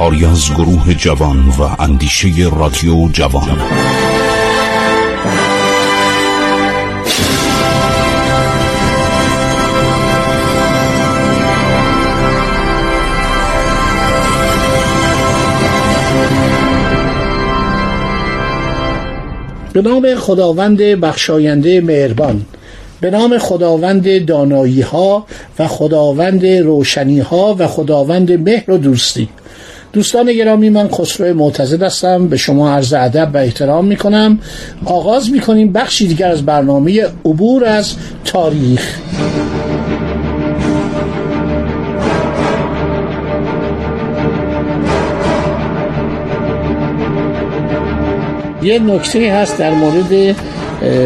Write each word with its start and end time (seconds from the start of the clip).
کاری 0.00 0.24
از 0.24 0.50
گروه 0.54 0.94
جوان 0.94 1.48
و 1.48 1.82
اندیشه 1.82 2.28
رادیو 2.56 3.08
جوان. 3.12 3.58
به 19.72 19.82
نام 19.82 20.14
خداوند 20.14 20.78
بخشاینده 20.78 21.80
مهربان 21.80 22.42
به 23.00 23.10
نام 23.10 23.38
خداوند 23.38 24.24
دانایی 24.24 24.80
ها 24.80 25.26
و 25.58 25.66
خداوند 25.68 26.46
روشنی 26.46 27.20
ها 27.20 27.56
و 27.58 27.66
خداوند 27.66 28.32
مهر 28.32 28.70
و 28.70 28.78
دوستی. 28.78 29.28
دوستان 29.92 30.32
گرامی 30.32 30.70
من 30.70 30.88
خسرو 30.88 31.34
معتزد 31.34 31.82
هستم. 31.82 32.28
به 32.28 32.36
شما 32.36 32.70
عرض 32.70 32.92
ادب 32.92 33.30
و 33.34 33.36
احترام 33.36 33.84
می 33.84 33.96
کنم 33.96 34.38
آغاز 34.84 35.30
می 35.30 35.40
کنیم 35.40 35.72
بخشی 35.72 36.08
دیگر 36.08 36.30
از 36.30 36.46
برنامه 36.46 37.02
عبور 37.24 37.64
از 37.64 37.94
تاریخ. 38.24 38.98
یه 48.62 48.78
نکته 48.78 49.32
هست 49.32 49.58
در 49.58 49.70
مورد 49.74 50.36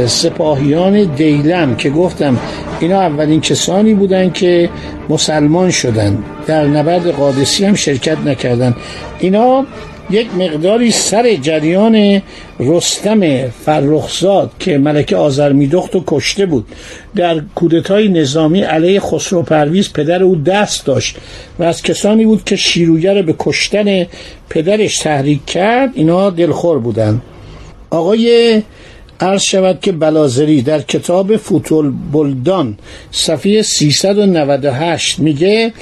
سپاهیان 0.07 1.05
دیلم 1.05 1.77
که 1.77 1.91
گفتم 1.91 2.39
اینا 2.85 3.01
اولین 3.01 3.41
کسانی 3.41 3.95
بودن 3.95 4.31
که 4.31 4.71
مسلمان 5.09 5.71
شدن. 5.71 6.25
در 6.47 6.67
نبرد 6.67 7.11
قادسی 7.11 7.65
هم 7.65 7.75
شرکت 7.75 8.19
نکردن. 8.19 8.77
اینا 9.19 9.67
یک 10.11 10.35
مقداری 10.35 10.91
سر 10.91 11.35
جریان 11.35 12.23
رستم 12.61 13.49
فرخزاد 13.49 14.51
که 14.59 14.79
ملکه 14.79 15.17
آزرمیدخت 15.17 15.97
و 15.97 16.05
کشته 16.07 16.47
بود. 16.47 16.67
در 17.17 17.41
کودتای 17.55 18.09
نظامی 18.09 18.61
علیه 18.61 19.01
خسرو 19.01 19.43
پرویز 19.43 19.93
پدر 19.93 20.23
او 20.23 20.37
دست 20.37 20.87
داشت 20.87 21.17
و 21.59 21.63
از 21.63 21.83
کسانی 21.83 22.25
بود 22.25 22.45
که 22.45 22.57
شیروگر 22.57 23.23
به 23.23 23.35
کشتن 23.39 24.07
پدرش 24.49 24.99
تحریک 24.99 25.47
کرد 25.47 25.91
اینا 25.95 26.31
دلخور 26.31 26.79
بودند 26.79 27.23
آقای 27.91 28.63
عرض 29.21 29.43
شود 29.43 29.81
که 29.81 29.93
بلازری 29.93 30.63
در 30.63 30.81
کتاب 30.81 31.37
فوتول 31.37 31.93
بلدان 32.13 32.79
صفحه 33.11 33.63
398 33.63 35.19
میگه 35.19 35.73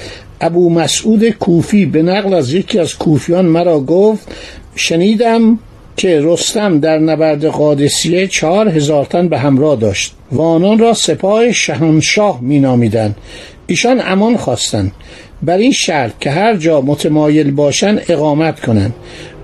ابو 0.41 0.69
مسعود 0.69 1.29
کوفی 1.29 1.85
به 1.85 2.01
نقل 2.01 2.33
از 2.33 2.53
یکی 2.53 2.79
از 2.79 2.97
کوفیان 2.97 3.45
مرا 3.45 3.79
گفت 3.79 4.27
شنیدم 4.75 5.59
که 5.97 6.19
رستم 6.23 6.79
در 6.79 6.99
نبرد 6.99 7.45
قادسیه 7.45 8.27
چهار 8.27 8.69
هزار 8.69 9.05
تن 9.05 9.27
به 9.27 9.39
همراه 9.39 9.75
داشت 9.75 10.13
و 10.31 10.41
آنان 10.41 10.79
را 10.79 10.93
سپاه 10.93 11.51
شهنشاه 11.51 12.41
مینامیدند. 12.41 13.15
ایشان 13.67 14.01
امان 14.05 14.37
خواستند. 14.37 14.91
بر 15.41 15.57
این 15.57 15.71
شرط 15.71 16.11
که 16.19 16.31
هر 16.31 16.55
جا 16.55 16.81
متمایل 16.81 17.51
باشند 17.51 18.01
اقامت 18.09 18.59
کنند. 18.59 18.93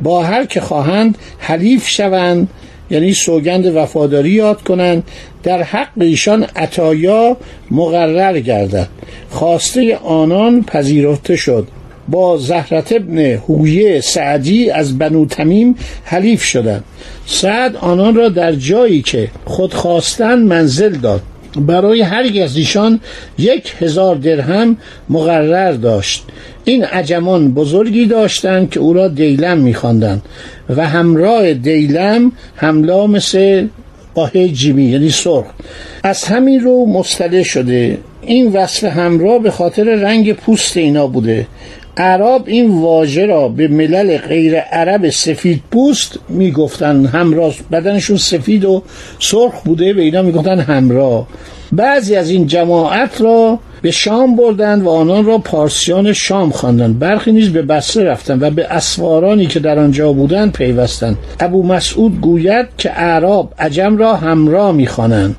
با 0.01 0.23
هر 0.23 0.45
که 0.45 0.61
خواهند 0.61 1.17
حلیف 1.39 1.87
شوند 1.87 2.47
یعنی 2.89 3.13
سوگند 3.13 3.75
وفاداری 3.75 4.29
یاد 4.29 4.61
کنند. 4.61 5.03
در 5.43 5.63
حق 5.63 5.89
ایشان 5.99 6.43
عطایا 6.55 7.37
مقرر 7.71 8.39
گردد. 8.39 8.87
خواسته 9.29 9.95
آنان 9.95 10.63
پذیرفته 10.63 11.35
شد. 11.35 11.67
با 12.07 12.37
زهرت 12.37 12.91
ابن 12.91 13.17
هویه 13.19 14.01
سعدی 14.01 14.69
از 14.69 14.97
بنو 14.97 15.25
تمیم 15.25 15.75
حلیف 16.03 16.43
شدند. 16.43 16.83
سعد 17.25 17.75
آنان 17.75 18.15
را 18.15 18.29
در 18.29 18.51
جایی 18.51 19.01
که 19.01 19.29
خود 19.45 19.73
خواستن 19.73 20.39
منزل 20.39 20.95
داد. 20.95 21.21
برای 21.55 22.01
هر 22.01 22.43
از 22.43 22.57
ایشان 22.57 22.99
یک 23.37 23.73
هزار 23.79 24.15
درهم 24.15 24.77
مقرر 25.09 25.71
داشت. 25.71 26.23
این 26.65 26.83
عجمان 26.83 27.53
بزرگی 27.53 28.05
داشتند 28.05 28.69
که 28.69 28.79
او 28.79 28.93
را 28.93 29.07
دیلم 29.07 29.57
میخواندند 29.57 30.21
و 30.69 30.87
همراه 30.87 31.53
دیلم 31.53 32.31
هملا 32.55 33.07
مثل 33.07 33.67
قاه 34.15 34.47
جیمی 34.47 34.83
یعنی 34.83 35.09
سرخ. 35.09 35.45
از 36.03 36.23
همین 36.23 36.59
رو 36.59 36.85
مستله 36.85 37.43
شده. 37.43 37.97
این 38.21 38.53
وصف 38.53 38.83
همراه 38.83 39.39
به 39.39 39.51
خاطر 39.51 39.83
رنگ 39.83 40.33
پوست 40.33 40.77
اینا 40.77 41.07
بوده. 41.07 41.47
عرب 41.97 42.43
این 42.45 42.81
واژه 42.81 43.25
را 43.25 43.47
به 43.47 43.67
ملل 43.67 44.17
غیر 44.17 44.59
عرب 44.59 45.09
سفید 45.09 45.61
پوست 45.71 46.19
می‌گفتن. 46.29 47.05
همراه 47.05 47.53
بدنشون 47.71 48.17
سفید 48.17 48.65
و 48.65 48.83
سرخ 49.19 49.61
بوده 49.65 49.93
به 49.93 50.01
اینا 50.01 50.21
می‌گفتن 50.21 50.59
همراه. 50.59 51.27
بعضی 51.71 52.15
از 52.15 52.29
این 52.29 52.47
جماعت 52.47 53.21
را 53.21 53.59
به 53.81 53.91
شام 53.91 54.35
بردند 54.35 54.83
و 54.83 54.89
آنان 54.89 55.25
را 55.25 55.37
پارسیان 55.37 56.13
شام 56.13 56.49
خواندند. 56.49 56.99
برخی 56.99 57.31
نیز 57.31 57.49
به 57.49 57.61
بسره 57.61 58.03
رفتند 58.03 58.43
و 58.43 58.49
به 58.49 58.65
اسوارانی 58.65 59.45
که 59.45 59.59
در 59.59 59.79
آنجا 59.79 60.13
بودند 60.13 60.51
پیوستند. 60.51 61.17
ابو 61.39 61.63
مسعود 61.63 62.21
گوید 62.21 62.65
که 62.77 62.91
اعراب 62.91 63.53
عجم 63.59 63.97
را 63.97 64.15
همراه 64.15 64.71
می‌خوانند 64.71 65.35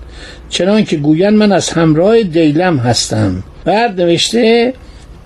چنان 0.51 0.85
که 0.85 0.97
گویند 0.97 1.35
من 1.37 1.53
از 1.53 1.71
همراه 1.71 2.23
دیلم 2.23 2.77
هستم. 2.77 3.43
بعد 3.65 4.01
نوشته 4.01 4.73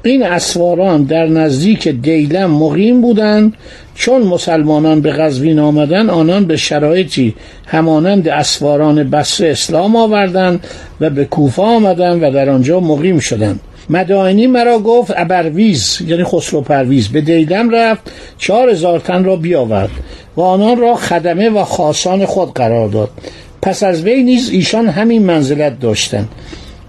این 0.05 0.23
اسواران 0.23 1.03
در 1.03 1.27
نزدیک 1.27 1.89
دیلم 1.89 2.51
مقیم 2.51 3.01
بودند. 3.01 3.55
چون 3.95 4.23
مسلمانان 4.23 5.01
به 5.01 5.13
قزوین 5.13 5.59
آمدن 5.59 6.11
آنان 6.11 6.45
به 6.45 6.57
شرایطی 6.57 7.35
همانند 7.67 8.29
اسواران 8.29 9.11
بسر 9.11 9.47
اسلام 9.47 9.97
آوردند 9.97 10.67
و 11.01 11.11
به 11.11 11.25
کوفه 11.25 11.63
آمدند 11.63 12.23
و 12.23 12.31
در 12.31 12.51
آنجا 12.51 12.81
مقیم 12.81 13.19
شدند. 13.19 13.61
مدائنی 13.91 14.47
مرا 14.47 14.79
گفت 14.79 15.13
ابرویز 15.17 15.99
یعنی 16.07 16.25
خسرو 16.25 16.61
پرویز 16.61 17.09
به 17.09 17.21
دیلم 17.21 17.71
رفت 17.71 18.03
چهار 18.39 18.71
هزار 18.71 19.01
تن 19.01 19.25
را 19.25 19.37
بیاورد 19.37 19.91
و 20.37 20.41
آنان 20.41 20.77
را 20.77 20.95
خدمه 20.95 21.51
و 21.51 21.65
خاصان 21.65 22.27
خود 22.27 22.55
قرار 22.55 22.89
داد. 22.89 23.11
پس 23.63 23.83
از 23.83 24.03
وی 24.03 24.23
نیز 24.23 24.51
ایشان 24.51 24.89
همین 24.89 25.23
منزلت 25.23 25.81
داشتند. 25.81 26.29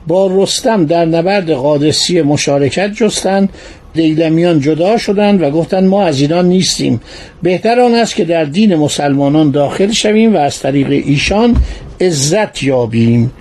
با 0.07 0.43
رستم 0.43 0.85
در 0.85 1.05
نبرد 1.05 1.51
قادسی 1.51 2.21
مشارکت 2.21 2.93
جستند 2.93 3.49
دیلمیان 3.93 4.59
جدا 4.59 4.97
شدند 4.97 5.41
و 5.41 5.51
گفتند 5.51 5.83
ما 5.83 6.03
از 6.03 6.21
ایران 6.21 6.45
نیستیم. 6.45 7.01
بهتر 7.43 7.79
آن 7.79 7.93
است 7.93 8.15
که 8.15 8.25
در 8.25 8.43
دین 8.43 8.75
مسلمانان 8.75 9.51
داخل 9.51 9.91
شویم 9.91 10.35
و 10.35 10.37
از 10.37 10.59
طریق 10.59 10.89
ایشان 10.89 11.55
عزت 12.01 12.63
یابیم. 12.63 13.31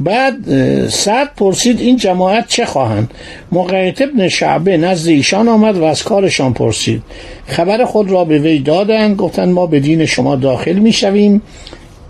بعد 0.00 0.34
سعد 0.88 1.34
پرسید 1.36 1.80
این 1.80 1.96
جماعت 1.96 2.48
چه 2.48 2.64
خواهند؟ 2.64 3.10
مقیت 3.52 4.02
ابن 4.02 4.28
شعبه 4.28 4.76
نزد 4.76 5.08
ایشان 5.08 5.48
آمد 5.48 5.78
و 5.78 5.84
از 5.84 6.02
کارشان 6.02 6.52
پرسید. 6.54 7.02
خبر 7.46 7.84
خود 7.84 8.10
را 8.10 8.24
به 8.24 8.38
وی 8.38 8.58
دادند 8.58 9.16
گفتند 9.16 9.48
ما 9.48 9.66
به 9.66 9.80
دین 9.80 10.06
شما 10.06 10.36
داخل 10.36 10.72
می 10.72 10.92
شویم 10.92 11.42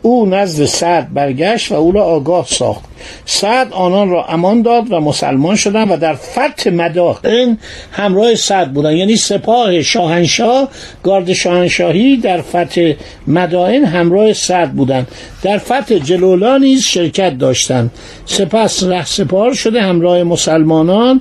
او 0.03 0.27
نزد 0.27 0.65
سعد 0.65 1.15
برگشت 1.15 1.73
و 1.73 1.75
او 1.75 1.93
را 1.93 2.05
آگاه 2.05 2.47
ساخت. 2.47 2.85
سعد 3.27 3.73
آنان 3.73 4.11
را 4.11 4.25
امان 4.25 4.63
داد 4.63 4.93
و 4.93 5.01
مسلمان 5.01 5.57
شدند 5.57 5.91
و 5.91 5.97
در 5.97 6.15
فتح 6.15 6.71
مدائن 6.71 7.59
همراه 7.93 8.35
سعد 8.35 8.73
بودند. 8.73 8.97
یعنی 8.97 9.17
سپاه 9.17 9.83
شاهنشاه 9.83 10.69
گارد 11.03 11.33
شاهنشاهی 11.33 12.17
در 12.17 12.41
فتح 12.41 12.93
مدائن 13.27 13.85
همراه 13.85 14.33
سعد 14.33 14.73
بودند. 14.73 15.09
در 15.43 15.59
فتح 15.59 15.99
جلولا 15.99 16.59
نیز 16.59 16.83
شرکت 16.83 17.39
داشتند. 17.39 17.91
سپس 18.27 18.85
ره 18.85 19.05
سپار 19.05 19.55
شده 19.55 19.83
همراه 19.83 20.23
مسلمانان 20.23 21.21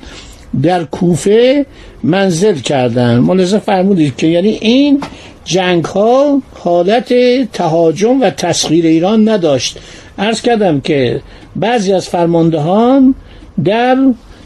در 0.64 0.84
کوفه 0.84 1.66
منزل 2.04 2.56
کردند. 2.56 3.24
ملاحظه 3.24 3.60
فرمودید 3.60 4.16
که 4.16 4.28
یعنی 4.28 4.50
این 4.50 5.02
جنگ 5.48 5.86
ها 5.86 6.42
حالت 6.54 7.14
تهاجم 7.52 8.22
و 8.22 8.30
تسخیر 8.30 8.86
ایران 8.86 9.30
نداشت. 9.30 9.80
ارز 10.18 10.42
کردم 10.42 10.80
که 10.80 11.22
بعضی 11.56 11.94
از 11.94 12.10
فرماندهان 12.10 13.16
در 13.66 13.98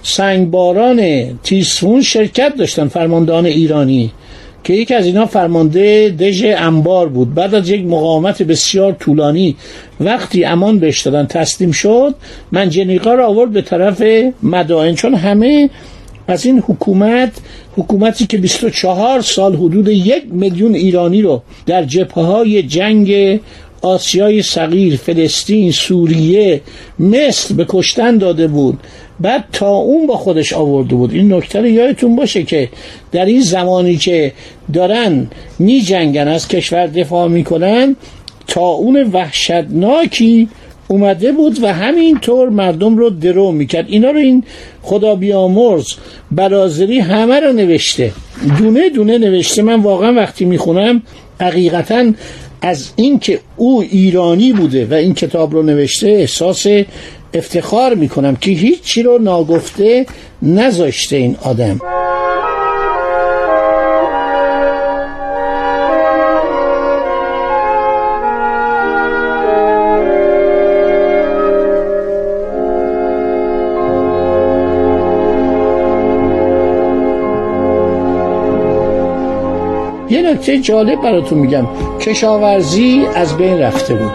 سنگباران 0.03 1.23
تیسفون 1.43 2.01
شرکت 2.01 2.55
داشتن 2.57 2.87
فرماندهان 2.87 3.45
ایرانی 3.45 4.11
که 4.63 4.73
یکی 4.73 4.93
از 4.93 5.05
اینا 5.05 5.25
فرمانده 5.25 6.09
دژ 6.19 6.45
انبار 6.57 7.09
بود. 7.09 7.33
بعد 7.33 7.55
از 7.55 7.69
یک 7.69 7.85
مقاومت 7.85 8.43
بسیار 8.43 8.91
طولانی 8.91 9.55
وقتی 9.99 10.45
امان 10.45 10.79
بهش 10.79 11.01
دادن 11.01 11.25
تسلیم 11.25 11.71
شد 11.71 12.15
منجنیقا 12.51 13.13
را 13.13 13.27
آورد 13.27 13.51
به 13.51 13.61
طرف 13.61 14.03
مدائن. 14.43 14.95
چون 14.95 15.13
همه 15.13 15.69
پس 16.31 16.45
این 16.45 16.59
حکومت 16.59 17.31
حکومتی 17.77 18.25
که 18.25 18.37
24 18.37 19.21
سال 19.21 19.55
حدود 19.55 19.87
یک 19.87 20.23
میلیون 20.31 20.75
ایرانی 20.75 21.21
رو 21.21 21.41
در 21.65 21.83
جبهه 21.83 22.23
های 22.23 22.63
جنگ 22.63 23.39
آسیای 23.81 24.41
صغیر 24.41 24.95
فلسطین 24.95 25.71
سوریه 25.71 26.61
مصر 26.99 27.53
به 27.53 27.65
کشتن 27.69 28.17
داده 28.17 28.47
بود 28.47 28.79
بعد 29.19 29.45
تا 29.53 29.69
اون 29.69 30.07
با 30.07 30.17
خودش 30.17 30.53
آورده 30.53 30.95
بود. 30.95 31.13
این 31.13 31.33
نکته 31.33 31.59
رو 31.59 31.67
یادتون 31.67 32.15
باشه 32.15 32.43
که 32.43 32.69
در 33.11 33.25
این 33.25 33.41
زمانی 33.41 33.97
که 33.97 34.33
دارن 34.73 35.27
می 35.59 35.81
جنگن 35.81 36.27
از 36.27 36.47
کشور 36.47 36.87
دفاع 36.87 37.27
می‌کنن 37.27 37.95
تا 38.47 38.61
اون 38.61 39.03
وحشتناکی 39.03 40.47
اومده 40.91 41.31
بود 41.31 41.63
و 41.63 41.73
همینطور 41.73 42.49
مردم 42.49 42.97
رو 42.97 43.09
درو 43.09 43.51
می‌کرد. 43.51 43.85
اینا 43.87 44.11
رو 44.11 44.17
این 44.17 44.43
خدا 44.81 45.15
بیامرز 45.15 45.87
برازری 46.31 46.99
همه 46.99 47.39
رو 47.39 47.53
نوشته. 47.53 48.11
دونه 48.57 48.89
دونه 48.89 49.17
نوشته. 49.17 49.61
من 49.61 49.81
واقعا 49.81 50.13
وقتی 50.13 50.45
می‌خونم 50.45 51.01
حقیقتا 51.41 52.11
از 52.61 52.89
اینکه 52.95 53.39
او 53.57 53.81
ایرانی 53.81 54.53
بوده 54.53 54.85
و 54.85 54.93
این 54.93 55.13
کتاب 55.13 55.53
رو 55.53 55.63
نوشته 55.63 56.07
احساس 56.07 56.67
افتخار 57.33 57.95
می‌کنم 57.95 58.35
که 58.35 58.51
هیچی 58.51 59.03
رو 59.03 59.17
ناگفته 59.17 60.05
نذاشته 60.41 61.15
این 61.15 61.35
آدم. 61.41 61.79
نکته 80.31 80.59
جالب 80.59 81.01
براتون 81.01 81.37
میگم. 81.37 81.67
کشاورزی 81.99 83.05
از 83.15 83.37
بین 83.37 83.59
رفته 83.59 83.95
بود. 83.95 84.11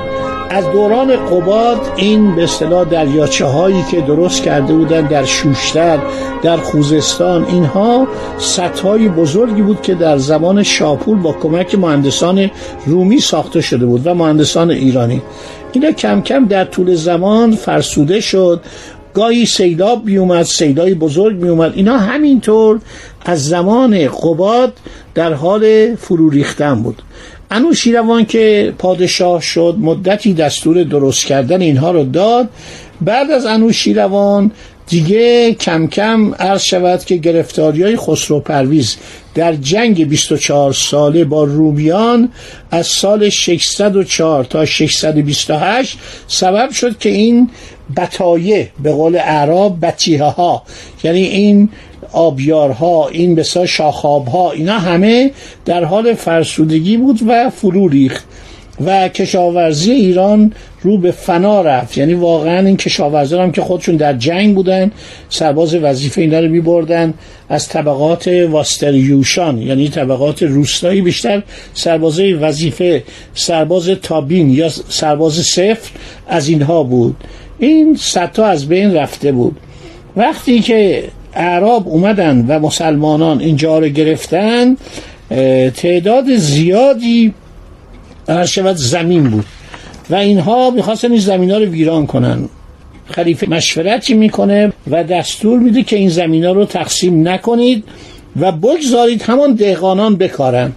از 0.51 0.65
دوران 0.73 1.17
قباد 1.17 1.81
این 1.97 2.35
به 2.35 2.45
اصطلاح 2.45 2.85
دریاچه 2.85 3.45
هایی 3.45 3.85
که 3.91 4.01
درست 4.01 4.43
کرده 4.43 4.75
بودن 4.75 5.01
در 5.07 5.25
شوشتر 5.25 5.99
در 6.43 6.57
خوزستان 6.57 7.45
اینها 7.45 8.07
سطح 8.39 9.09
بزرگی 9.09 9.63
بود 9.63 9.83
که 9.83 9.95
در 9.95 10.19
زمان 10.19 10.63
شاپور 10.63 11.17
با 11.17 11.33
کمک 11.33 11.75
مهندسان 11.75 12.51
رومی 12.87 13.19
ساخته 13.19 13.61
شده 13.61 13.87
بود 13.87 14.07
و 14.07 14.15
مهندسان 14.15 14.71
ایرانی. 14.71 15.23
اینا 15.73 15.93
کم 15.93 16.21
کم 16.21 16.45
در 16.45 16.65
طول 16.65 16.95
زمان 16.95 17.53
فرسوده 17.53 18.21
شد 18.21 18.61
گاهی 19.17 19.47
سیلاب 19.47 20.05
بیومد 20.05 20.43
سیلای 20.43 20.95
بزرگ 20.95 21.37
میومد 21.37 21.73
اینا 21.75 21.99
همینطور 21.99 22.81
از 23.25 23.49
زمان 23.49 24.09
قباد 24.09 24.73
در 25.15 25.33
حال 25.33 25.95
فرو 25.95 26.31
ریختن 26.31 26.83
بود. 26.83 27.03
انوشیروان 27.51 28.25
که 28.25 28.75
پادشاه 28.79 29.41
شد 29.41 29.77
مدتی 29.81 30.35
دستور 30.35 30.85
درست 30.85 31.25
کردن 31.25 31.61
اینها 31.61 31.91
رو 31.91 32.05
داد. 32.05 32.49
بعد 33.01 33.31
از 33.31 33.47
انوشیروان 33.47 34.51
دیگه 34.87 35.55
کم 35.55 35.87
کم 35.87 36.35
عرض 36.35 36.63
شود 36.63 37.05
که 37.05 37.17
گرفتاری 37.17 37.83
های 37.83 37.97
خسرو 37.97 38.41
پرویز 38.41 38.97
در 39.35 39.55
جنگ 39.55 40.09
24 40.09 40.73
ساله 40.73 41.25
با 41.25 41.45
رومیان 41.45 42.29
از 42.71 42.87
سال 42.87 43.29
604 43.29 44.45
تا 44.45 44.65
628 44.65 45.99
سبب 46.29 46.71
شد 46.71 46.99
که 46.99 47.09
این 47.09 47.51
بتایه 47.97 48.71
به 48.83 48.93
قول 48.93 49.17
اعراب 49.17 49.79
بچیه 49.83 50.23
ها 50.23 50.63
یعنی 51.05 51.23
این 51.23 51.69
آبیارها 52.13 53.09
این 53.09 53.35
بسا 53.35 53.67
شاخابها 53.67 54.53
اینا 54.53 54.79
همه 54.79 55.31
در 55.65 55.85
حال 55.85 56.15
فرسودگی 56.15 56.97
بود 56.97 57.21
و 57.29 57.51
فرو 57.51 57.89
ریخت. 57.89 58.25
و 58.85 59.09
کشاورزی 59.09 59.93
ایران 59.93 60.53
رو 60.83 60.99
به 60.99 61.11
فنا 61.11 61.63
رفت. 61.63 61.99
یعنی 61.99 62.15
واقعا 62.15 62.67
این 62.67 62.77
کشاورزان 62.77 63.41
هم 63.41 63.53
که 63.53 63.63
خودشون 63.63 63.97
در 63.97 64.13
جنگ 64.13 64.55
بودن 64.55 64.91
سرباز 65.29 65.75
وظیفه 65.75 66.21
اینا 66.21 66.41
رو 66.41 66.49
میبردن 66.49 67.15
از 67.49 67.69
طبقات 67.69 68.29
واستریوشان 68.29 69.59
یعنی 69.59 69.89
طبقات 69.89 70.43
روستایی 70.43 71.01
بیشتر 71.01 71.43
سرباز 71.75 72.21
وظیفه 72.21 73.03
سرباز 73.35 73.89
تابین 73.89 74.51
یا 74.51 74.69
سرباز 74.89 75.35
صفر 75.35 75.91
از 76.29 76.49
اینها 76.49 76.83
بود. 76.83 77.17
این 77.59 77.97
ستا 78.01 78.47
از 78.47 78.69
بین 78.69 78.95
رفته 78.95 79.33
بود. 79.33 79.57
وقتی 80.17 80.61
که 80.61 81.05
اعراب 81.35 81.89
اومدن 81.89 82.45
و 82.49 82.59
مسلمانان 82.59 83.41
اینجا 83.41 83.79
رو 83.79 83.89
گرفتن 83.89 84.77
تعداد 85.75 86.37
زیادی 86.37 87.35
هر 88.29 88.47
شود 88.47 88.77
زمین 88.77 89.31
بود. 89.31 89.45
و 90.11 90.15
اینها 90.15 90.71
می‌خواستن 90.71 91.11
این 91.11 91.21
زمین 91.21 91.51
ها 91.51 91.59
رو 91.59 91.65
ویران 91.65 92.07
کنن. 92.07 92.49
خلیفه 93.07 93.51
مشورتی 93.51 94.15
می‌کنه 94.15 94.73
و 94.91 95.05
دستور 95.05 95.59
میده 95.59 95.83
که 95.83 95.97
این 95.97 96.09
زمین 96.09 96.45
ها 96.45 96.53
رو 96.53 96.65
تقسیم 96.65 97.29
نکنید 97.29 97.85
و 98.41 98.53
بگذارید 98.53 99.23
همان 99.23 99.55
دهقانان 99.55 100.17
بکارن. 100.17 100.73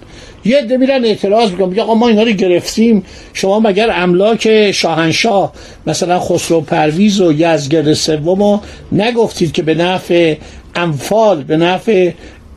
یه 0.46 0.58
عده 0.58 0.78
میرن 0.78 1.06
اعتراض 1.06 1.52
می‌کنن 1.52 1.70
میگه 1.70 1.82
آقا 1.82 1.94
ما 1.94 2.08
اینا 2.08 2.24
رو 2.24 2.32
گرفتیم. 2.32 3.04
شما 3.34 3.60
مگر 3.60 3.90
املاک 3.94 4.72
شاهنشاه 4.72 5.54
مثلا 5.88 6.20
خسرو 6.20 6.62
پرویز 6.62 7.22
و 7.22 7.32
یزگرد 7.32 7.94
سوم 7.94 8.62
نگفتید 8.92 9.52
که 9.52 9.62
به 9.62 9.76
نفع 9.76 10.36
انفال 10.76 11.44
به 11.44 11.58
نفع 11.58 12.12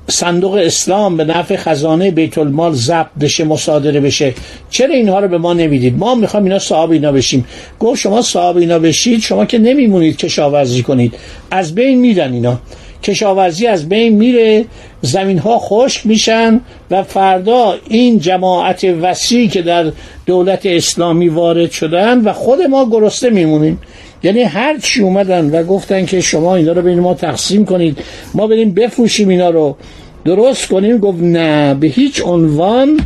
صندوق 0.08 0.54
اسلام 0.54 1.16
به 1.16 1.24
نفع 1.24 1.56
خزانه 1.56 2.10
بیت 2.10 2.38
المال 2.38 2.72
ضبط 2.72 3.14
بشه 3.20 3.44
مصادره 3.44 4.00
بشه. 4.00 4.34
چرا 4.70 4.94
اینها 4.94 5.20
رو 5.20 5.28
به 5.28 5.38
ما 5.38 5.52
نمی‌دید؟ 5.52 5.98
ما 5.98 6.14
می‌خوام 6.14 6.44
اینا 6.44 6.58
صاحب 6.58 6.90
اینا 6.90 7.12
بشیم. 7.12 7.44
گفت 7.80 8.00
شما 8.00 8.22
صاحب 8.22 8.56
اینا 8.56 8.78
بشید 8.78 9.20
شما 9.20 9.44
که 9.44 9.58
نمیمونید 9.58 10.16
کشاورزی 10.16 10.82
کنید. 10.82 11.14
از 11.50 11.74
بین 11.74 11.98
میرن 11.98 12.32
اینا. 12.32 12.58
کشاورزی 13.02 13.66
از 13.66 13.88
بین 13.88 14.12
میره 14.12 14.64
زمین 15.02 15.38
ها 15.38 15.58
خشک 15.58 16.06
میشن 16.06 16.60
و 16.90 17.02
فردا 17.02 17.74
این 17.88 18.18
جماعت 18.18 18.84
وسیعی 18.84 19.48
که 19.48 19.62
در 19.62 19.92
دولت 20.26 20.66
اسلامی 20.66 21.28
وارد 21.28 21.70
شدن 21.70 22.20
و 22.20 22.32
خود 22.32 22.62
ما 22.62 22.88
گرسته 22.90 23.30
میمونیم. 23.30 23.78
یعنی 24.22 24.42
هر 24.42 24.78
چی 24.78 25.02
اومدن 25.02 25.50
و 25.50 25.62
گفتن 25.62 26.06
که 26.06 26.20
شما 26.20 26.56
اینا 26.56 26.72
رو 26.72 26.82
بین 26.82 27.00
ما 27.00 27.14
تقسیم 27.14 27.64
کنید 27.64 27.98
ما 28.34 28.46
بریم 28.46 28.74
بفروشیم 28.74 29.28
اینا 29.28 29.50
رو. 29.50 29.76
درست 30.24 30.68
کنیم؟ 30.68 30.98
گفت 30.98 31.22
نه 31.22 31.74
به 31.74 31.86
هیچ 31.86 32.22
عنوان 32.24 33.00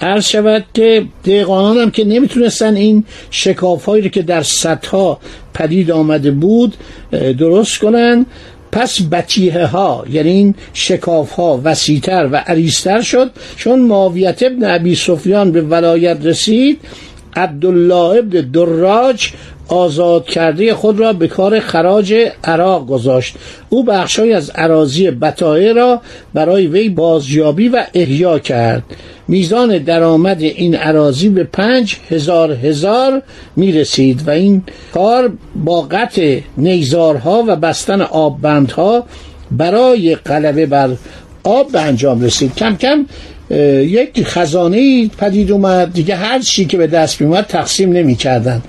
عرض 0.00 0.24
شود 0.24 0.64
که 0.74 1.04
دهقانان 1.24 1.78
هم 1.78 1.90
که 1.90 2.04
نمی‌تونستن 2.04 2.76
این 2.76 3.04
شکاف 3.30 3.84
هایی 3.84 4.10
که 4.10 4.22
در 4.22 4.42
صدها 4.42 5.18
پدید 5.54 5.90
آمده 5.90 6.30
بود 6.30 6.74
درست 7.38 7.78
کنن. 7.78 8.26
پس 8.72 9.02
بچیه 9.02 9.66
ها 9.66 10.04
یعنی 10.10 10.30
این 10.30 10.54
شکاف 10.72 11.30
ها 11.30 11.60
وسیتر 11.64 12.28
و 12.32 12.36
عریستر 12.36 13.00
شد. 13.00 13.30
چون 13.56 13.78
معاویت 13.78 14.42
ابن 14.42 14.74
ابی 14.74 14.94
سفیان 14.94 15.52
به 15.52 15.60
ولایت 15.60 16.18
رسید 16.24 16.78
عبدالله 17.36 18.18
ابن 18.18 18.50
دراج 18.50 19.32
آزاد 19.72 20.26
کرده 20.26 20.74
خود 20.74 21.00
را 21.00 21.12
به 21.12 21.28
کار 21.28 21.60
خراج 21.60 22.14
عراق 22.44 22.86
گذاشت. 22.86 23.34
او 23.68 23.84
بخشای 23.84 24.32
از 24.32 24.50
عراضی 24.50 25.10
بطایه 25.10 25.72
را 25.72 26.00
برای 26.34 26.66
وی 26.66 26.88
بازیابی 26.88 27.68
و 27.68 27.84
احیا 27.94 28.38
کرد. 28.38 28.82
میزان 29.28 29.78
درآمد 29.78 30.42
این 30.42 30.74
عراضی 30.74 31.28
به 31.28 31.44
پنج 31.44 31.96
هزار 32.10 32.52
هزار 32.52 33.22
می 33.56 33.72
رسید 33.72 34.28
و 34.28 34.30
این 34.30 34.62
کار 34.94 35.32
با 35.64 35.80
قطع 35.80 36.40
نیزارها 36.56 37.44
و 37.46 37.56
بستن 37.56 38.00
آببندها 38.00 39.04
برای 39.50 40.14
غلبه 40.14 40.66
بر 40.66 40.90
آب 41.44 41.72
به 41.72 41.80
انجام 41.80 42.22
رسید. 42.22 42.54
کم 42.54 42.76
کم 42.76 43.06
یک 43.80 44.22
خزانه 44.24 45.08
پدید 45.08 45.52
اومد. 45.52 45.92
دیگه 45.92 46.16
هر 46.16 46.38
چی 46.38 46.64
که 46.64 46.76
به 46.76 46.86
دست 46.86 47.20
می 47.20 47.26
اومد 47.26 47.46
تقسیم 47.46 47.92
نمی 47.92 48.14
کردن 48.14 48.62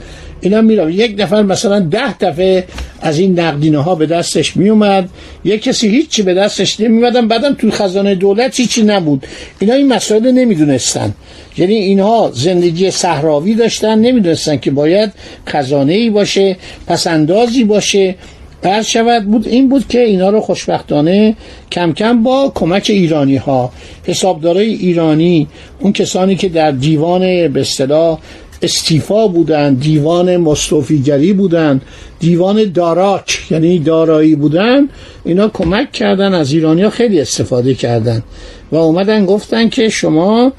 اینا 0.43 0.61
میرم. 0.61 0.89
یک 0.89 1.15
نفر 1.17 1.41
مثلا 1.41 1.79
ده 1.79 2.17
دفعه 2.17 2.63
از 3.01 3.19
این 3.19 3.39
نقدینه 3.39 3.77
ها 3.77 3.95
به 3.95 4.05
دستش 4.05 4.57
میومد. 4.57 5.09
یک 5.43 5.63
کسی 5.63 5.87
هیچی 5.87 6.21
به 6.21 6.33
دستش 6.33 6.79
نمیومدن 6.79 7.27
بعدم 7.27 7.53
توی 7.53 7.71
خزانه 7.71 8.15
دولت 8.15 8.59
هیچی 8.59 8.83
نبود. 8.83 9.25
اینا 9.59 9.73
این 9.73 9.87
مسائل 9.87 10.31
نمی‌دونستن. 10.31 11.13
یعنی 11.57 11.75
اینها 11.75 12.31
زندگی 12.33 12.91
صحراوی 12.91 13.53
داشتن. 13.55 13.99
نمی‌دونستن 13.99 14.57
که 14.57 14.71
باید 14.71 15.11
خزانه 15.47 15.93
ای 15.93 16.09
باشه 16.09 16.57
پسندازی 16.87 17.63
باشه. 17.63 18.15
بر 18.61 18.81
شود 18.81 19.25
بود 19.25 19.47
این 19.47 19.69
بود 19.69 19.87
که 19.87 19.99
اینا 19.99 20.29
رو 20.29 20.39
خوشبختانه 20.39 21.35
کم 21.71 21.93
کم 21.93 22.23
با 22.23 22.51
کمک 22.55 22.85
ایرانی 22.89 23.35
ها 23.35 23.71
حسابدارای 24.03 24.73
ایرانی 24.73 25.47
اون 25.79 25.93
کسانی 25.93 26.35
که 26.35 26.49
در 26.49 26.71
دیوان 26.71 27.47
به 27.47 27.61
اصطلاح 27.61 28.19
استیفا 28.63 29.27
بودن 29.27 29.73
دیوان 29.73 30.37
مستوفیگری 30.37 31.33
بودن 31.33 31.81
دیوان 32.19 32.71
داراک 32.71 33.51
یعنی 33.51 33.79
دارایی 33.79 34.35
بودن 34.35 34.89
اینا 35.25 35.47
کمک 35.47 35.91
کردن 35.91 36.33
از 36.33 36.53
ایرانیا 36.53 36.89
خیلی 36.89 37.21
استفاده 37.21 37.73
کردن 37.73 38.23
و 38.71 38.75
اومدن 38.75 39.25
گفتن 39.25 39.69
که 39.69 39.89
شما 39.89 40.53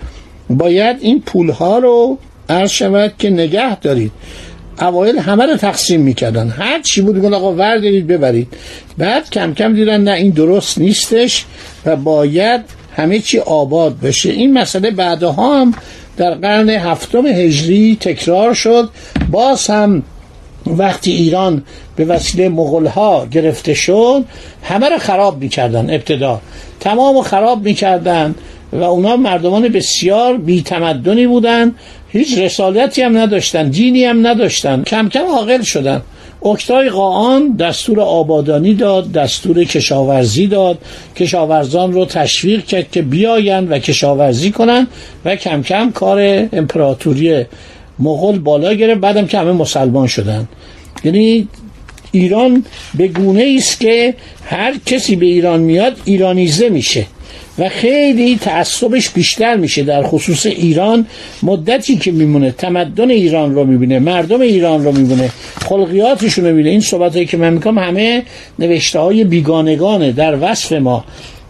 باید 0.50 0.96
این 1.00 1.20
پولها 1.20 1.78
رو 1.78 2.18
عرض 2.48 2.70
شود 2.70 3.12
که 3.18 3.30
نگه 3.30 3.80
دارید. 3.80 4.12
اوایل 4.80 5.18
همه 5.18 5.46
رو 5.46 5.56
تقسیم 5.56 6.00
می‌کردن. 6.00 6.48
هر 6.48 6.82
چی 6.82 7.02
بود 7.02 7.14
میگن 7.14 7.34
آقا 7.34 7.52
وردارید 7.52 8.06
ببرید. 8.06 8.48
بعد 8.98 9.30
کم 9.30 9.54
کم 9.54 9.74
دیدن 9.74 10.00
نه 10.00 10.10
این 10.10 10.30
درست 10.30 10.78
نیستش 10.78 11.44
و 11.86 11.96
باید 11.96 12.60
همه 12.96 13.18
چی 13.18 13.38
آباد 13.38 14.00
بشه. 14.00 14.30
این 14.30 14.52
مسئله 14.52 14.90
بعدها 14.90 15.60
هم 15.60 15.74
در 16.16 16.34
قرن 16.34 16.70
هفتم 16.70 17.26
هجری 17.26 17.96
تکرار 18.00 18.54
شد. 18.54 18.88
باز 19.30 19.66
هم 19.66 20.02
وقتی 20.66 21.12
ایران 21.12 21.62
به 21.96 22.04
وسیله 22.04 22.48
مغلها 22.48 23.26
گرفته 23.30 23.74
شد 23.74 24.24
همه 24.62 24.88
رو 24.88 24.98
خراب 24.98 25.38
می‌کردن 25.38 25.94
ابتدا. 25.94 26.40
تمام 26.80 27.22
خراب 27.22 27.62
می‌کردن 27.62 28.34
و 28.72 28.82
اونا 28.82 29.16
مردمان 29.16 29.68
بسیار 29.68 30.36
بیتمدنی 30.36 31.26
بودن. 31.26 31.74
هیچ 32.08 32.38
رسالتی 32.38 33.02
هم 33.02 33.18
نداشتن 33.18 33.68
دینی 33.68 34.04
هم 34.04 34.26
نداشتن. 34.26 34.82
کم 34.82 35.08
کم 35.08 35.24
عاقل 35.26 35.62
شدن. 35.62 36.02
اکتای 36.44 36.88
قاان 36.88 37.56
دستور 37.56 38.00
آبادانی 38.00 38.74
داد 38.74 39.12
دستور 39.12 39.64
کشاورزی 39.64 40.46
داد. 40.46 40.78
کشاورزان 41.16 41.92
رو 41.92 42.04
تشویق 42.04 42.64
کرد 42.64 42.90
که 42.90 43.02
بیاین 43.02 43.68
و 43.68 43.78
کشاورزی 43.78 44.50
کنن 44.50 44.86
و 45.24 45.36
کم 45.36 45.62
کم 45.62 45.90
کار 45.90 46.48
امپراتوری 46.52 47.44
مغول 47.98 48.38
بالا 48.38 48.72
گرفت. 48.74 49.00
بعدم 49.00 49.26
که 49.26 49.38
همه 49.38 49.52
مسلمان 49.52 50.06
شدن 50.06 50.48
یعنی 51.04 51.48
ایران 52.12 52.64
به 52.94 53.08
گونه 53.08 53.54
است 53.58 53.80
که 53.80 54.14
هر 54.44 54.74
کسی 54.86 55.16
به 55.16 55.26
ایران 55.26 55.60
میاد 55.60 55.96
ایرانیزه 56.04 56.68
میشه. 56.68 57.06
و 57.58 57.68
خیلی 57.68 58.38
تعصبش 58.40 59.10
بیشتر 59.10 59.56
میشه. 59.56 59.82
در 59.82 60.02
خصوص 60.02 60.46
ایران 60.46 61.06
مدتی 61.42 61.96
که 61.96 62.12
میمونه 62.12 62.50
تمدن 62.50 63.10
ایران 63.10 63.54
رو 63.54 63.64
می‌بینه 63.64 63.98
مردم 63.98 64.40
ایران 64.40 64.84
رو 64.84 64.92
می‌بینه 64.92 65.30
خلقیاتشون 65.68 66.44
رو 66.44 66.50
می‌بینه. 66.50 66.70
این 66.70 66.80
صحبت 66.80 67.28
که 67.28 67.36
من 67.36 67.52
می‌کنم 67.52 67.78
همه 67.78 68.22
نوشته 68.58 68.98
های 68.98 69.24
بیگانگانه 69.24 70.12
در 70.12 70.38
وصف 70.40 70.72
ما 70.72 71.04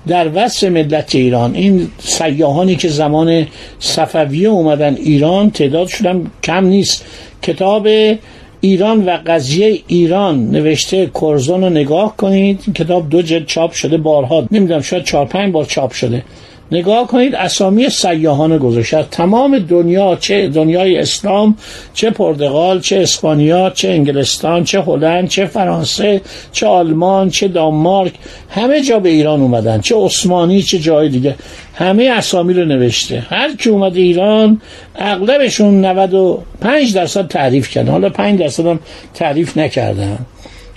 در 0.07 0.31
وصف 0.35 0.65
ملت 0.65 1.15
ایران. 1.15 1.55
این 1.55 1.89
سیاهانی 1.99 2.77
که 2.77 2.89
زمان 2.89 3.47
صفویه 3.79 4.49
اومدن 4.49 4.95
ایران 4.95 5.51
تعدادشون 5.51 6.27
کم 6.43 6.65
نیست. 6.65 7.05
کتاب 7.43 7.89
ایران 8.65 9.05
و 9.05 9.19
قضیه 9.27 9.81
ایران 9.87 10.51
نوشته 10.51 11.11
کرزون 11.21 11.61
رو 11.61 11.71
نگاه 11.71 12.17
کنید. 12.17 12.73
کتاب 12.75 13.09
دو 13.09 13.23
جلد 13.23 13.47
چاپ 13.47 13.73
شده 13.73 13.97
بارها 13.97 14.47
نمی‌دونم 14.51 14.81
شاید 14.81 15.05
چهار 15.05 15.27
پنج 15.27 15.53
بار 15.53 15.65
چاپ 15.65 15.93
شده. 15.93 16.23
نگاه 16.73 17.07
کنید 17.07 17.35
اسامی 17.35 17.91
سیاهان 17.91 18.59
گذاشته 18.59 19.03
تمام 19.11 19.59
دنیا 19.59 20.17
چه 20.17 20.49
دنیای 20.49 20.99
اسلام 20.99 21.57
چه 21.95 22.11
پرتغال 22.11 22.81
چه 22.81 22.97
اسپانیا 22.97 23.71
چه 23.71 23.89
انگلستان 23.89 24.65
چه 24.65 24.81
هلند 24.83 25.29
چه 25.29 25.47
فرانسه 25.47 26.21
چه 26.53 26.67
آلمان 26.67 27.31
چه 27.31 27.49
دانمارک 27.49 28.13
همه 28.51 28.81
جا 28.81 28.99
به 28.99 29.09
ایران 29.09 29.41
اومدن. 29.41 29.81
چه 29.81 29.97
عثمانی 29.97 30.63
چه 30.63 30.79
جای 30.79 31.09
دیگه. 31.09 31.35
همه 31.75 32.13
اسامی 32.17 32.55
رو 32.55 32.65
نوشته. 32.65 33.27
هر 33.31 33.57
کی 33.57 33.71
اومده 33.71 34.01
ایران 34.01 34.61
اغلبشون 34.97 35.85
95 35.85 36.95
درصد 36.95 37.29
تعریف 37.29 37.71
کردن. 37.71 37.93
حالا 37.93 38.09
5 38.09 38.41
درصد 38.41 38.67
هم 38.67 38.81
تعریف 39.15 39.59
نکردن. 39.59 40.19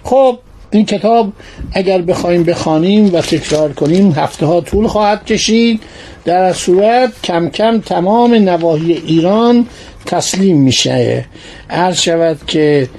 خب 0.03 0.39
این 0.71 0.85
کتاب 0.85 1.33
اگر 1.71 2.01
بخوایم 2.01 2.43
بخوانیم 2.43 3.13
و 3.13 3.21
تکرار 3.21 3.73
کنیم 3.73 4.11
هفته 4.11 4.45
ها 4.45 4.61
طول 4.61 4.87
خواهد 4.87 5.25
کشید. 5.25 5.81
در 6.25 6.53
صورت 6.53 7.21
کم 7.23 7.49
کم 7.49 7.79
تمام 7.79 8.33
نواحی 8.33 8.93
ایران 8.93 9.65
تسلیم 10.05 10.57
میشه. 10.57 11.25
عرض 11.69 11.99
شود 11.99 12.37
که 12.47 12.89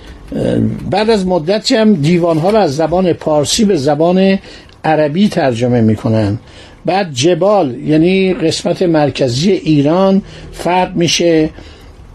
بعد 0.90 1.10
از 1.10 1.26
مدتی 1.26 1.74
هم 1.74 1.94
دیوان 1.94 2.38
ها 2.38 2.50
رو 2.50 2.58
از 2.58 2.76
زبان 2.76 3.12
پارسی 3.12 3.64
به 3.64 3.76
زبان 3.76 4.38
عربی 4.84 5.28
ترجمه 5.28 5.80
می‌کنن. 5.80 6.38
بعد 6.86 7.12
جبال 7.12 7.74
یعنی 7.74 8.34
قسمت 8.34 8.82
مرکزی 8.82 9.52
ایران 9.52 10.22
فرد 10.52 10.96
میشه. 10.96 11.50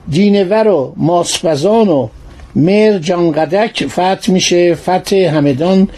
دینور 0.09 0.67
و 0.67 0.93
ماسپزان 0.97 1.89
و 1.89 2.07
مر 2.55 2.97
جانقدک 2.97 3.85
فتح 3.87 4.31
میشه 4.31 4.75
فتح 4.75 5.15
همدان 5.15 5.89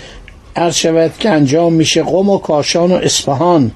عرض 0.55 0.75
شود 0.75 1.11
که 1.19 1.29
انجام 1.29 1.73
میشه. 1.73 2.03
قم 2.03 2.29
و 2.29 2.37
کاشان 2.37 2.91
و 2.91 2.95
اصفهان 2.95 3.71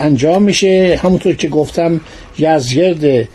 انجام 0.00 0.42
میشه. 0.42 1.00
همونطور 1.02 1.34
که 1.34 1.48
گفتم 1.48 2.00
یزگرد 2.38 3.28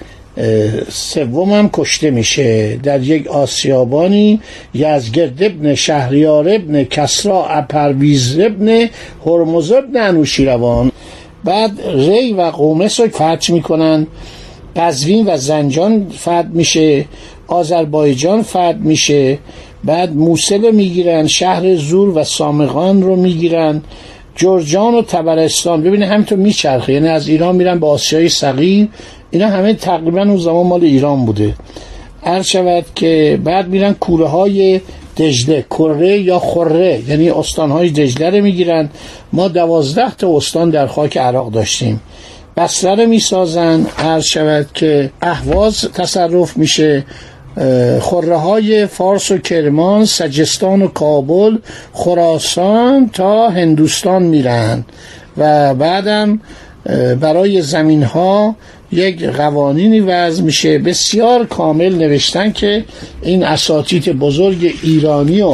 سوم 0.90 1.52
هم 1.52 1.70
کشته 1.74 2.12
میشه. 2.12 2.80
در 2.84 3.02
یک 3.02 3.28
آسیابانی 3.28 4.40
یزگرد 4.74 5.44
ابن 5.44 5.76
شهریار 5.76 6.50
ابن 6.50 6.84
کسرا 6.84 7.46
اپرویز 7.46 8.40
ابن 8.40 8.90
هرمز 9.26 9.72
ابن 9.72 9.98
انوشیروان. 9.98 10.92
بعد 11.44 11.72
ری 11.88 12.34
و 12.34 12.42
قومس 12.42 13.00
رو 13.00 13.08
فتح 13.08 13.54
می‌کنن. 13.54 14.08
قزوین 14.76 15.26
و 15.28 15.38
زنجان 15.38 16.10
فتح 16.10 16.48
میشه. 16.54 17.06
آذربایجان 17.48 18.42
فرد 18.42 18.80
میشه 18.80 19.38
بعد 19.84 20.16
موسل 20.16 20.66
رو 20.66 20.72
می‌گیرن 20.72 21.28
شهر 21.28 21.76
زور 21.76 22.18
و 22.18 22.24
سامغان 22.24 23.02
رو 23.02 23.16
می‌گیرن 23.16 23.82
جرجان 24.36 24.96
و 24.96 25.02
تبرستان 25.02 25.84
ببینه 25.84 26.06
همینطور 26.06 26.38
میچرخه 26.38 26.94
یعنی 26.94 27.08
از 27.08 27.28
ایران 27.28 27.56
میرن 27.56 27.80
به 27.80 27.88
آسیای 27.88 28.30
صغیر. 28.30 28.88
اینا 29.32 29.48
همه 29.48 29.74
تقریبا 29.74 30.22
اون 30.22 30.38
زمان 30.38 30.68
مال 30.68 30.84
ایران 30.84 31.26
بوده. 31.26 31.56
هر 32.24 32.42
شود 32.42 32.86
که 32.96 33.40
بعد 33.44 33.68
میرن 33.68 33.94
کوره 33.94 34.28
های 34.28 34.82
دجله 35.18 35.66
کره 35.70 36.20
یا 36.20 36.40
خره 36.40 37.02
یعنی 37.08 37.30
استان 37.30 37.72
های 37.72 37.90
دجله 37.90 38.30
رو 38.30 38.44
می‌گیرن. 38.44 38.90
ما 39.34 39.48
دوازده 39.48 40.16
تا 40.16 40.38
استان 40.38 40.70
در 40.70 40.88
خاک 40.88 41.18
عراق 41.18 41.52
داشتیم. 41.52 42.02
بسره 42.58 43.06
می‌سازن. 43.06 43.86
هر 43.98 44.20
شود 44.20 44.68
که 44.74 45.10
اهواز 45.22 45.82
تصرف 45.94 46.58
میشه. 46.58 47.06
خوره 48.00 48.36
های 48.36 48.86
فارس 48.86 49.32
و 49.32 49.38
کرمان 49.38 50.06
سجستان 50.06 50.82
و 50.82 50.88
کابل 50.88 51.58
خراسان 51.94 53.10
تا 53.10 53.50
هندوستان 53.50 54.24
میرن 54.24 54.86
و 55.38 55.74
بعدم 55.74 56.40
برای 57.20 57.62
زمین 57.62 58.04
ها 58.04 58.56
یک 58.92 59.24
قوانینی 59.24 60.00
وضع 60.00 60.44
میشه 60.44 60.80
بسیار 60.80 61.46
کامل 61.46 61.96
نوشتن 61.96 62.52
که 62.52 62.86
این 63.22 63.44
اساتید 63.44 64.20
بزرگ 64.20 64.74
ایرانی 64.84 65.42
و 65.42 65.54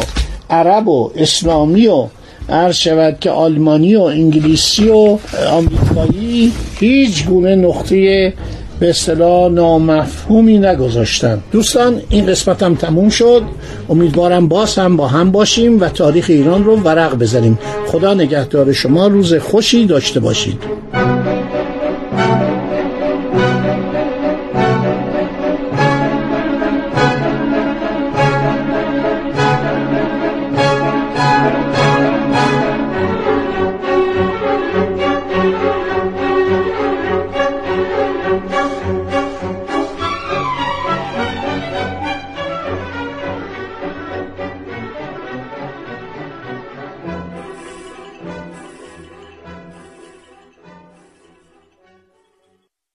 عرب 0.50 0.88
و 0.88 1.12
اسلامی 1.16 1.88
و 1.88 2.08
عرض 2.50 2.76
شود 2.76 3.18
که 3.20 3.30
آلمانی 3.30 3.96
و 3.96 4.02
انگلیسی 4.02 4.90
و 4.90 5.18
آمریکایی 5.52 6.54
هیچ 6.80 7.26
گونه 7.26 7.56
نقطه 7.56 8.34
به 8.82 8.90
اصطلاح 8.90 9.52
نامفهومی 9.52 10.58
نگذاشتن. 10.58 11.40
دوستان 11.52 12.02
این 12.10 12.26
قسمت 12.26 12.64
هم 12.64 12.76
تموم 12.76 13.10
شد. 13.10 13.44
امیدوارم 13.90 14.48
باز 14.48 14.76
هم 14.76 14.98
با 14.98 15.08
هم 15.08 15.32
باشیم 15.32 15.82
و 15.82 15.90
تاریخ 15.90 16.26
ایران 16.30 16.64
رو 16.64 16.76
ورق 16.76 17.16
بزنیم. 17.16 17.60
خدا 17.88 18.14
نگهدار 18.14 18.72
شما 18.72 19.08
روز 19.08 19.34
خوشی 19.34 19.86
داشته 19.86 20.20
باشید. 20.20 20.64